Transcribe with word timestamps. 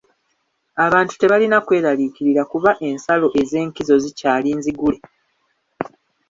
Abantu 0.85 1.13
tebalina 1.15 1.57
kweraliikirira 1.65 2.41
kuba 2.51 2.71
ensalo 2.89 3.27
ez'enkizo 3.41 3.95
zikyali 4.03 4.49
nzigule. 4.59 4.99